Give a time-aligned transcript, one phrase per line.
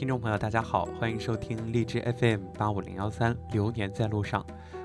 [0.00, 4.42] 听众朋友，大家好，欢迎收听荔枝 FM 八五零幺三《流年在路上》，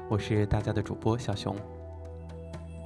[0.10, 1.56] 我是大家的主播小熊。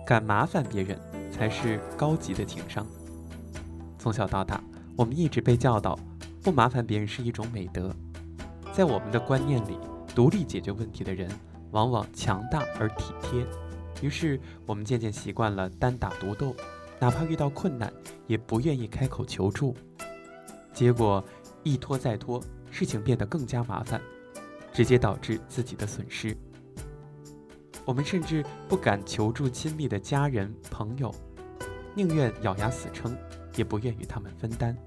[0.06, 1.00] 敢麻烦别人，
[1.32, 2.86] 才是高级的情商。
[3.98, 4.64] 从小到大，
[4.96, 5.98] 我们一直被教导，
[6.44, 7.92] 不麻烦别人是一种美德。
[8.72, 9.80] 在我们的观念里，
[10.14, 11.28] 独立解决问题的人，
[11.72, 13.44] 往往强大而体贴。
[14.04, 16.56] 于是，我们渐渐习惯了单打独斗，
[17.00, 17.92] 哪怕遇到困难，
[18.28, 19.76] 也不愿意开口求助。
[20.72, 21.22] 结果
[21.64, 22.42] 一拖再拖，
[22.72, 24.02] 事情变得更加麻烦，
[24.74, 26.36] 直接导致自己的损失。
[27.86, 31.14] 我们甚至不敢求助亲密的家人朋友，
[31.96, 33.18] 宁愿咬牙死撑，
[33.56, 34.78] 也不愿与他们分担。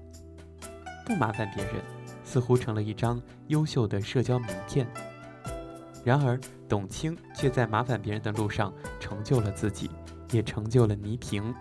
[1.05, 1.75] 不麻烦别人，
[2.23, 4.87] 似乎成了一张优秀的社交名片。
[6.03, 9.89] 然而，董卿却在麻烦别人的路上成就了自己，
[10.31, 11.53] 也成就了倪萍。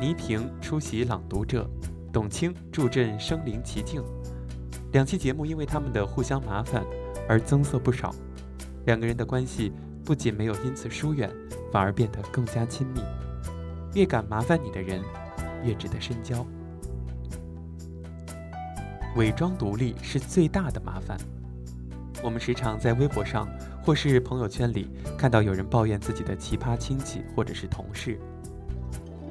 [0.00, 1.68] 倪萍出席《朗读者》。
[2.12, 4.04] 董卿助阵身临其境，
[4.92, 6.84] 两期节目因为他们的互相麻烦
[7.26, 8.14] 而增色不少。
[8.84, 9.72] 两个人的关系
[10.04, 11.30] 不仅没有因此疏远，
[11.72, 13.00] 反而变得更加亲密。
[13.94, 15.00] 越敢麻烦你的人，
[15.64, 16.46] 越值得深交。
[19.16, 21.16] 伪装独立是最大的麻烦。
[22.22, 23.48] 我们时常在微博上
[23.82, 28.18] 或是朋友圈里看到有人抱怨自己的奇葩亲戚或者是同事。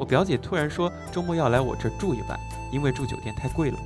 [0.02, 2.40] 我表姐突然说周末要来我这儿住一晚。
[2.72, 3.78] 因为住酒店太贵了，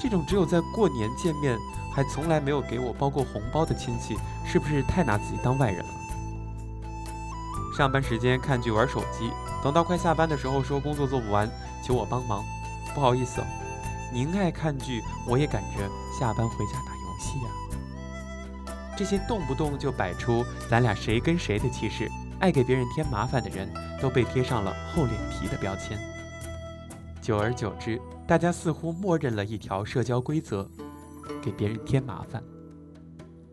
[0.00, 1.58] 这种只有在过年见面，
[1.92, 5.90] 还从来没有给我包过红包的亲戚，是不是太拿自己当外人了？
[7.76, 9.28] 上班时间看剧玩手机，
[9.60, 11.50] 等到快下班的时候说工作做不完，
[11.84, 12.44] 求我帮忙。
[12.94, 13.44] 不好意思哦，
[14.12, 17.50] 您爱看剧，我也赶着下班回家打游戏呀。
[18.96, 22.08] 这些动不动就摆出咱俩谁跟谁的气势，
[22.40, 23.68] 爱给别人添麻烦的人，
[24.00, 25.98] 都被贴上了厚脸皮的标签。
[27.20, 30.68] 久而久之，大家似乎默认了一条社交规则：
[31.42, 32.42] 给别人添麻烦。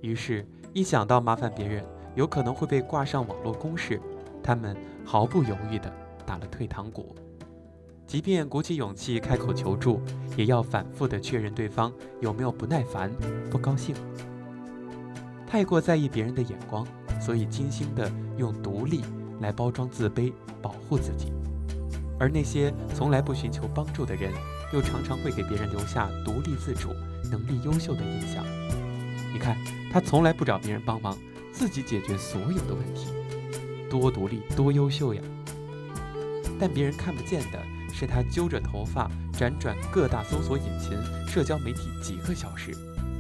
[0.02, 1.84] 于是，一想到麻烦别人
[2.14, 4.00] 有可能会被挂上网络公势，
[4.44, 5.92] 他们毫不犹豫地
[6.26, 7.16] 打了退堂鼓。
[8.06, 10.00] 即便鼓起勇气开口求助，
[10.38, 13.12] 也要反复地确认对方有没有不耐烦、
[13.50, 13.96] 不高兴。
[15.48, 16.88] 太过在意别人的眼光，
[17.26, 19.02] 所以精心地用独立
[19.42, 20.32] 来包装自卑，
[20.62, 21.34] 保护自己。
[22.20, 24.32] 而那些从来不寻求帮助的人，
[24.72, 26.90] 又常常会给别人留下独立自主、
[27.32, 28.46] 能力优秀的印象。
[29.34, 29.58] 你看，
[29.92, 31.18] 他从来不找别人帮忙，
[31.52, 33.08] 自己解决所有的问题，
[33.90, 35.22] 多独立、多优秀呀！
[36.60, 37.60] 但别人看不见的
[37.92, 40.92] 是，他揪着头发辗转各大搜索引擎、
[41.28, 42.72] 社交媒体几个小时，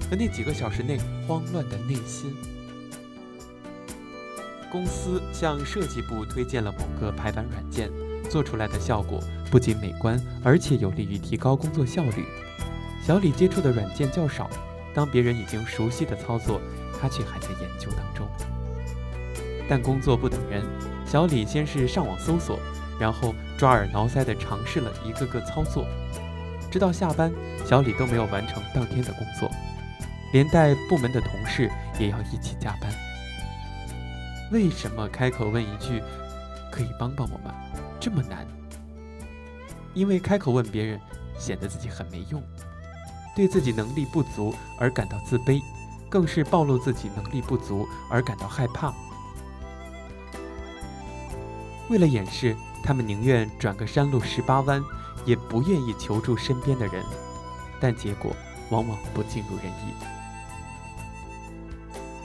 [0.09, 2.31] 和那几个小时内慌乱的内心。
[4.75, 7.89] 公司向设计部推荐了某个排版软件。
[8.29, 12.25] 做出来的效果不仅美观，而且有利于提高工作效率。
[13.01, 14.49] 小李接触的软件较少，
[14.93, 16.59] 当别人已经熟悉的操作，
[16.99, 18.27] 他却还在研究当中。
[19.69, 20.61] 但工作不等人，
[21.05, 22.59] 小李先是上网搜索，
[22.99, 25.87] 然后抓耳挠腮地尝试了一个个操作，
[26.69, 27.31] 直到下班，
[27.65, 29.49] 小李都没有完成当天的工作，
[30.33, 32.91] 连带部门的同事也要一起加班。
[34.51, 36.01] 为什么开口问一句，
[36.71, 37.53] 可以帮帮我吗？
[37.99, 38.45] 这么难，
[39.93, 40.99] 因为开口问别人，
[41.37, 42.41] 显得自己很没用，
[43.35, 45.61] 对自己能力不足而感到自卑，
[46.09, 48.93] 更是暴露自己能力不足而感到害怕。
[51.89, 54.83] 为了掩饰，他们宁愿转个山路十八弯，
[55.25, 57.03] 也不愿意求助身边的人，
[57.79, 58.35] 但结果
[58.69, 59.93] 往往不尽如人意。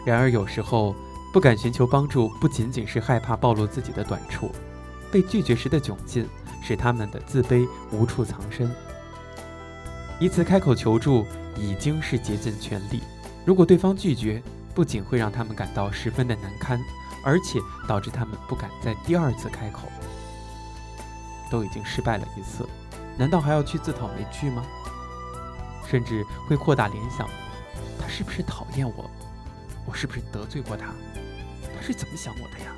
[0.04, 0.94] 然而，有时候
[1.32, 4.50] 不敢寻求帮助，不仅仅是害怕暴露自己的短处。
[5.12, 6.28] 被拒绝时的窘境，
[6.62, 8.70] 使他们的自卑无处藏身。
[10.19, 11.26] 一次开口求助
[11.56, 13.02] 已经是竭尽全力，
[13.44, 14.42] 如果对方拒绝，
[14.74, 16.80] 不仅会让他们感到十分的难堪，
[17.24, 17.58] 而且
[17.88, 19.82] 导致他们不敢再第二次开口。
[21.50, 22.69] 都已经失败了一次，
[23.16, 24.64] 难道还要去自讨没趣吗？
[25.88, 27.28] 甚至会扩大联想：
[28.00, 29.10] 他是不是讨厌我？
[29.87, 30.93] 我是不是得罪过他？
[31.81, 32.75] 是怎么想我的呀？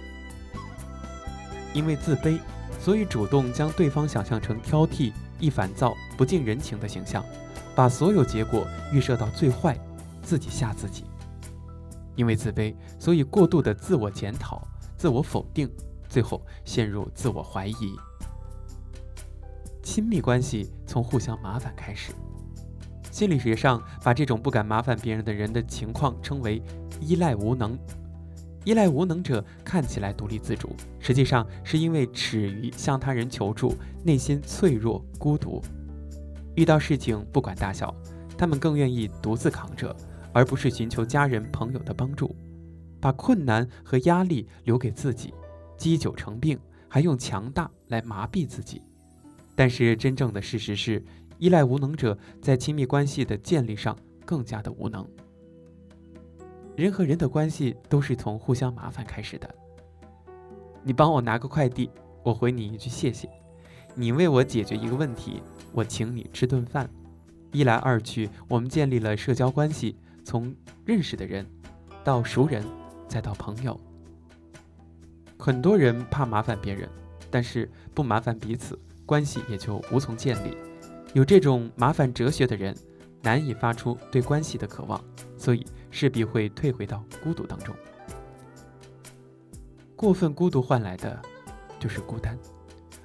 [1.75, 2.39] 因为自卑，
[2.79, 7.25] 所以主动将对方想象成挑剔、易烦躁、不近人情的形象，
[7.75, 9.79] 把所有结果预设到最坏，
[10.23, 11.05] 自己吓自己。
[12.15, 14.63] 因为自卑，所以过度的自我检讨、
[14.99, 15.71] 自我否定，
[16.11, 17.97] 最后陷入自我怀疑。
[19.83, 22.13] 亲密关系从互相麻烦开始，
[23.11, 26.63] 心理学上把这种不敢麻烦别人的人的情况称为
[27.01, 27.79] 依赖无能。
[28.65, 33.75] 依赖无能者看起来独立自主，实际上是因为耻于向他人求助，
[34.05, 35.61] 内心脆弱孤独。
[36.55, 37.95] 遇到事情不管大小，
[38.37, 39.95] 他们更愿意独自扛着，
[40.33, 42.37] 而不是寻求家人朋友的帮助，
[43.01, 45.35] 把困难和压力留给自己，
[45.77, 46.59] 积久成病，
[46.89, 48.83] 还用强大来麻痹自己。
[49.57, 51.05] 但是真正的事实是，
[51.39, 55.05] 依赖无能者在亲密关系的建立上更加的无能。
[56.75, 59.49] 人和人的关系都是从互相麻烦开始的。
[60.83, 61.91] 你帮我拿个快递，
[62.23, 63.29] 我回你一句谢谢；
[63.95, 65.43] 你为我解决一个问题，
[65.73, 66.89] 我请你吃顿饭。
[67.53, 70.55] 一来二去，我们建立了社交关系，从
[70.87, 71.47] 认识的人
[72.03, 72.65] 到熟人，
[73.07, 73.79] 再到朋友。
[75.39, 76.89] 很多人怕麻烦别人，
[77.31, 80.57] 但是不麻烦彼此，关系也就无从建立。
[81.13, 82.75] 有这种麻烦哲学的人，
[83.21, 84.99] 难以发出对关系的渴望，
[85.37, 87.73] 所以势必会退回到孤独当中。
[89.95, 91.23] 过分孤独换来的
[91.79, 92.37] 就是孤单，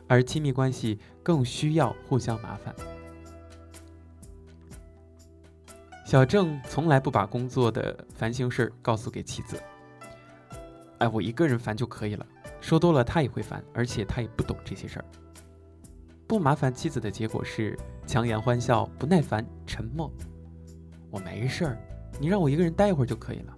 [0.08, 2.74] 而亲密关系更需要互相麻烦。
[6.04, 9.62] 小郑从来不把工作的烦心事儿告诉给妻子。
[11.00, 12.26] 哎，我一个人烦就可以了，
[12.62, 15.06] 说多了他也会烦，而且他也不懂这些事儿。
[16.26, 20.12] 不麻烦妻子的结果是强颜欢笑、不耐烦、沉默。
[21.12, 21.78] 我没事儿，
[22.20, 23.56] 你让我一个人待一会儿就可以了。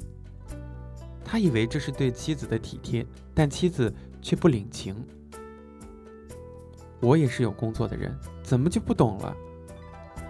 [1.23, 4.95] 他以为这是对妻子的体贴，但妻子却不领情。
[6.99, 8.13] 我也是有工作的人，
[8.43, 9.35] 怎么就不懂了？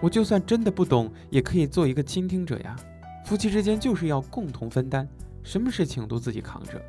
[0.00, 2.76] 我就算真的不懂，也可以做一个倾听者呀。
[3.24, 5.08] 夫妻之间就是要共同分担，
[5.42, 6.80] 什么事情都自己扛着，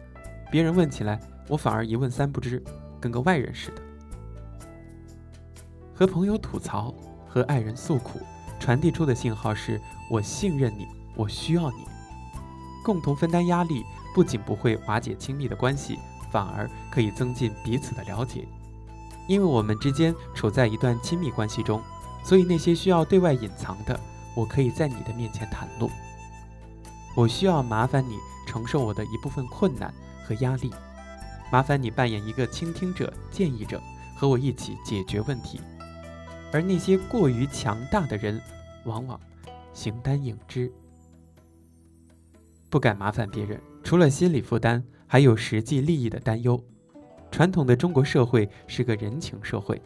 [0.52, 2.62] 别人问起来，我反而一问三不知，
[3.00, 3.82] 跟个外人似的。
[5.94, 6.94] 和朋友吐槽，
[7.28, 8.20] 和爱人诉苦，
[8.60, 9.80] 传递出的信号是
[10.10, 11.86] 我信任你，我需要你，
[12.84, 13.84] 共同分担压力。
[14.14, 15.98] 不仅不会瓦解亲密的关系，
[16.30, 18.46] 反而可以增进彼此的了解。
[19.26, 21.82] 因为我们之间处在一段亲密关系中，
[22.22, 23.98] 所以那些需要对外隐藏的，
[24.36, 25.90] 我可以在你的面前袒露。
[27.16, 29.94] 我需要麻烦你承受我的一部分困难
[30.26, 30.70] 和压力，
[31.50, 33.82] 麻烦你扮演一个倾听者、建议者，
[34.18, 35.62] 和我一起解决问题。
[36.52, 38.42] 而那些过于强大的人，
[38.84, 39.18] 往往
[39.74, 40.70] 形单影只，
[42.72, 43.62] 不敢麻烦别人。
[43.84, 46.60] 除了心理负担，还有实际利益的担忧。
[47.30, 49.80] 传统的中国社会是个人情社会，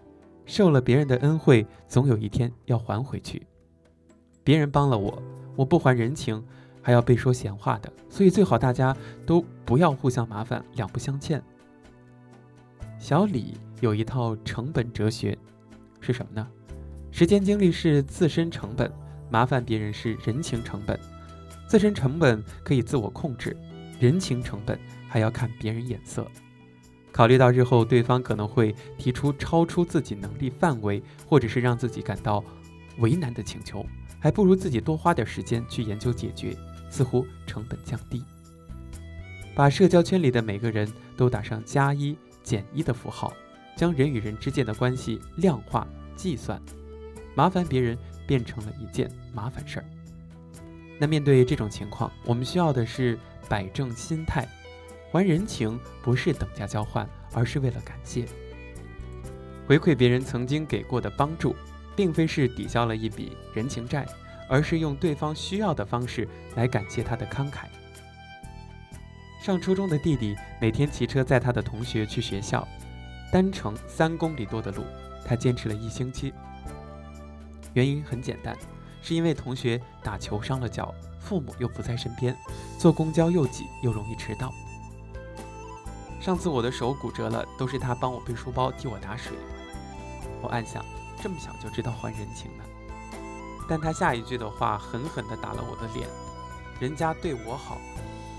[0.45, 3.45] 受了别人的恩惠，总有一天要还回去。
[4.43, 5.21] 别人帮了我，
[5.55, 6.43] 我不还人情，
[6.81, 7.91] 还要被说闲话的。
[8.07, 8.95] 所以最好大家
[9.25, 11.41] 都不要互相麻烦，两不相欠。
[12.99, 15.37] 小李有一套成本哲学，
[15.99, 16.47] 是什么呢？
[17.11, 18.91] 时间精力是自身成本，
[19.29, 20.99] 麻烦别人是人情成本。
[21.75, 23.53] 自身成本可以自我控制。
[23.99, 24.79] 人情成本
[25.09, 26.25] 还要看别人眼色，
[27.11, 32.41] 考虑到日后对方可能会提出超出自己能力范围，或者是让自己感到
[32.99, 33.85] 为难的请求，
[34.21, 36.55] 还不如自己多花点时间去研究解决，
[36.89, 38.23] 似乎成本降低。
[39.53, 43.33] 把社交圈里的每个人都打上加一减一的符号，
[43.75, 45.85] 将人与人之间的关系量化
[46.15, 46.57] 计算，
[47.35, 49.85] 麻烦别人变成了一件麻烦事儿。
[50.99, 53.17] 那面对这种情况，我们需要的是。
[53.47, 54.43] 摆正心态，
[55.11, 58.25] 还人情不是等价交换，而是为了感谢。
[59.67, 61.55] 回馈别人曾经给过的帮助，
[61.95, 64.03] 并非是抵消了一笔人情债，
[64.49, 67.65] 而是用对方需要的方式来感谢他的慷慨。
[69.43, 72.67] 上初中的弟弟每天骑车载他的同学去学校，
[73.31, 74.83] 单程三公里多的路，
[75.23, 76.33] 他坚持了一星期。
[77.73, 78.57] 原因很简单，
[79.05, 80.91] 是因为同学打球伤了脚。
[81.19, 82.35] 父母又不在身边，
[82.77, 84.51] 坐公交又挤又容易迟到。
[86.21, 89.35] 上次我的手骨折了，都是他帮我背书包、替我打水。
[90.41, 90.83] 我暗想，
[91.21, 92.63] 这么小就知道还人情呢。
[93.67, 96.07] 但他下一句的话狠狠地打了我的脸。
[96.79, 97.77] 人家对我好，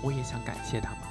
[0.01, 1.07] 我也想感谢他吗？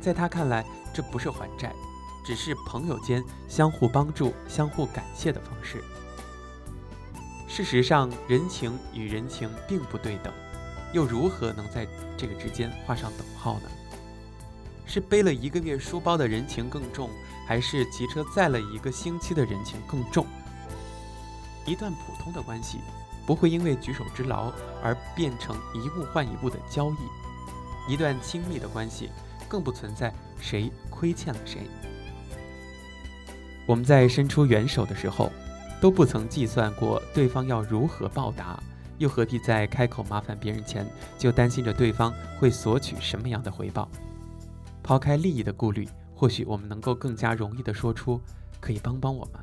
[0.00, 1.74] 在他看来，这不是还债，
[2.22, 5.82] 只是朋友间相互帮助、相互感谢的方式。
[7.56, 10.30] 事实上，人情与人情并不对等。
[10.92, 13.70] 又如何能在这个之间画上等号呢？
[14.84, 17.08] 是背了一个月书包的人情更重，
[17.48, 20.26] 还是骑车载了一个星期的人情更重？
[21.64, 22.76] 一段普通的关系
[23.24, 29.08] 不会因为举手之劳而变成一物换一物的交易，一段亲密的关系
[29.48, 31.62] 更不存在谁亏欠了谁。
[33.64, 35.32] 我们在伸出援手的时候，
[35.80, 38.62] 都不曾计算过对方要如何报答。
[38.98, 40.86] 又何必在开口麻烦别人前，
[41.18, 43.86] 就担心着对方会索取什么样的回报？
[44.82, 48.18] 抛开利益的顾虑，或许我们能够更加容易地说出
[48.58, 49.40] ：“可以帮帮我吗？”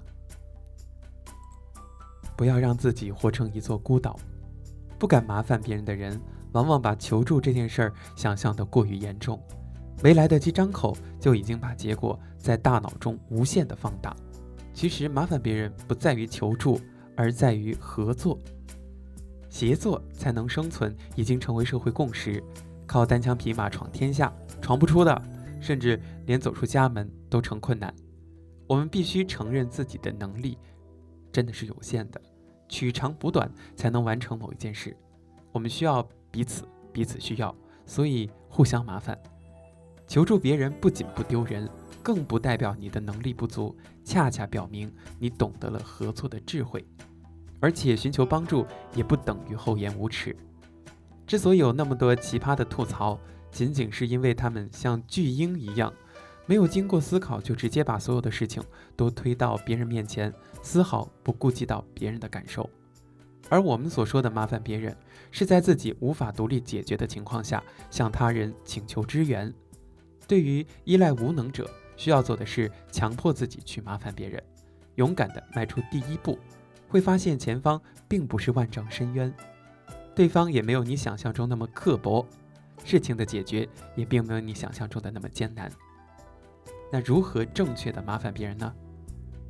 [2.35, 4.19] 不要让自己活成一座孤岛。
[4.97, 6.19] 不敢麻烦别人的人，
[6.53, 9.39] 往往把求助这件事儿想象得过于严重，
[10.01, 14.15] 没来得及张口，就已经把结果在大脑中无限的放大。
[14.73, 16.79] 其实麻烦别人不在于求助，
[17.15, 18.39] 而在于合作。
[19.49, 22.43] 协作才能生存，已经成为社会共识。
[22.87, 25.21] 靠单枪匹马闯天下，闯不出的，
[25.61, 27.93] 甚至连走出家门都成困难。
[28.67, 30.57] 我们必须承认自己的能力
[31.31, 32.19] 真的是有限的，
[32.67, 34.95] 取长补短才能完成某一件事。
[35.51, 39.17] 我们需要彼此，彼此需要，所以互相麻烦。
[40.07, 41.69] 求助别人不仅不丢人，
[42.03, 46.85] 更不代表你的能力不足，恰恰表明你懂得了合作的智慧。
[47.59, 50.35] 而且寻求帮助也不等于厚颜无耻。
[51.25, 53.17] 之所以有那么多奇葩的吐槽，
[53.49, 55.93] 仅仅是因为他们像巨婴一样，
[56.45, 58.61] 没有经过思考就直接把所有的事情
[58.97, 62.69] 都推到别人面前，丝毫不顾及到别人的感受。
[63.49, 64.95] 而我们所说的麻烦别人，
[65.31, 69.53] 是在自己无法独立解决的情况下，向他人请求支援。
[70.27, 74.41] 对于依赖无能者，需要做的是强迫自己去麻烦别人，
[74.95, 76.37] 勇敢地迈出第一步。
[76.89, 79.33] 会发现前方并不是万丈深渊，
[80.13, 82.23] 对方也没有你想象中那么刻薄，
[82.85, 85.71] 事情的解决也并没有你想象中的那么艰难。
[86.91, 88.71] 那如何正确的麻烦别人呢？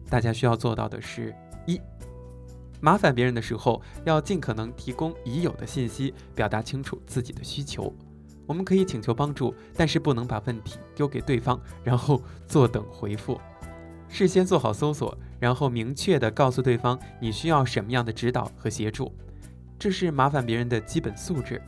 [0.09, 1.35] 大家需要做到的是：
[1.65, 1.81] 一、
[2.79, 7.93] 麻烦别人的时候要尽可能提供已有的信息，表达清楚自己的需求。
[8.45, 13.39] 我们可以请求帮助，但是不能把问题丢给对方，然后坐等回复。
[14.07, 15.17] 事先做好搜索。
[15.39, 19.13] 然后明确的告诉对方你需要什么样的指导和协助，
[19.77, 21.61] 这是麻烦别人的基本素质。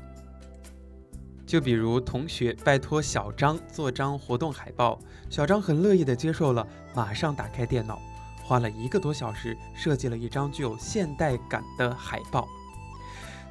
[1.46, 4.98] 就比如同学拜托小张做张活动海报，
[5.29, 6.65] 小张很乐意的接受了，
[6.96, 8.00] 马上打开电脑，
[8.46, 12.48] 花了一个多小时设计了一张具有现代感的海报。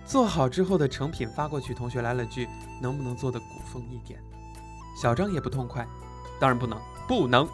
[0.06, 2.48] 做好之后的成品发过去，同学来了句
[2.80, 4.20] ：“能不能做的古风一点？”
[5.00, 5.86] 小张也不痛快，
[6.38, 7.48] 当然不能，不能。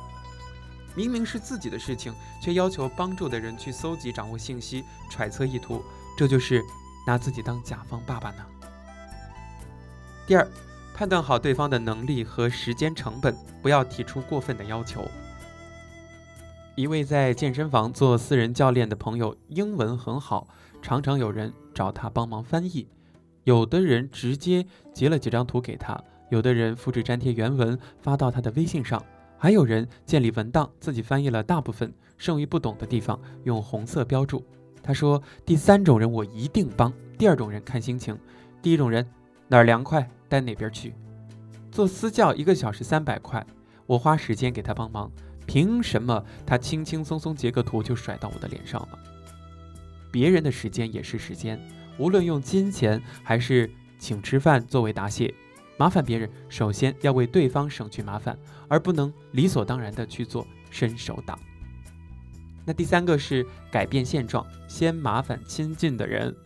[0.96, 5.82] 明明是自己的事情，却要求帮助的人去搜集、掌握信息、揣测意图，
[6.18, 6.62] 这就是
[7.06, 8.44] 拿自己当甲方爸爸呢。
[10.26, 10.46] 第二，
[10.94, 15.08] 判断好对方的能力和时间成本，不要提出过分的要求。
[16.74, 20.48] 一位在健身房做私人教练的朋友，英文很好，
[20.82, 22.86] 常常有人找他帮忙翻译。
[23.44, 29.02] 有的人直接截了几张图给他，有的人复制粘贴原文发到他的微信上。
[29.38, 34.44] 还有人建立文档，自己翻译了大部分，剩余不懂的地方用红色标注。
[34.82, 38.18] 他说：“第三种人我一定帮，第二种人看心情。
[38.60, 39.06] 第一种人
[39.48, 40.94] 哪儿凉快带哪边去。
[41.72, 43.44] 做私教一个小时三百块，
[43.86, 45.10] 我花时间给他帮忙，
[45.46, 48.98] 凭什么他轻轻松松截个图就甩到我的脸上了？
[50.10, 51.60] 别人的时间也是时间，
[51.98, 55.32] 无论用金钱还是请吃饭作为答谢。”
[55.78, 58.38] 麻烦别人，首先要为对方省去麻烦，
[58.68, 61.38] 而不能理所当然的去做伸手党。
[62.66, 66.36] 那第三个是改变现状，先麻烦亲近的人。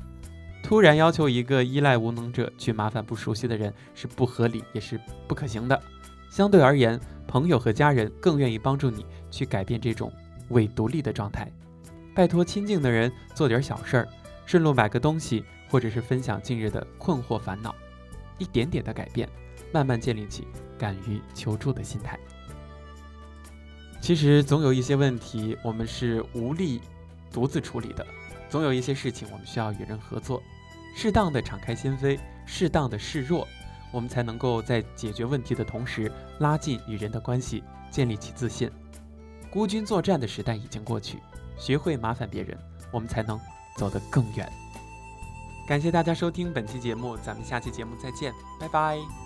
[0.62, 5.82] 突然要求一个依赖无能者去麻烦不熟悉的人，是不合理也是不可行的。
[6.30, 10.12] 相对而言，朋友和家人更愿意帮助你去改变这种
[10.50, 11.50] 伪独立的状态。
[12.14, 14.08] 拜托亲近的人做点小事儿，
[14.46, 17.74] 顺路买个东西，或者是分享近日的困惑烦恼。
[18.38, 19.28] 一点点的改变，
[19.72, 20.46] 慢慢建立起
[20.78, 22.16] 敢于求助的心态。
[24.00, 26.80] 其实总有一些问题我们是无力
[27.32, 28.06] 独自处理的，
[28.48, 30.40] 总有一些事情我们需要与人合作，
[30.96, 32.16] 适当的敞开心扉，
[32.46, 33.48] 适当的示弱，
[33.92, 38.70] 我们才能够在解决问题的同时拉近与人的关系，建立起自信。
[39.50, 41.18] 孤军作战的时代已经过去，
[41.58, 42.58] 学会麻烦别人，
[42.90, 43.40] 我们才能
[43.76, 44.50] 走得更远。
[45.66, 49.23] 感谢大家收听本期节目，咱们下期节目再见，拜拜。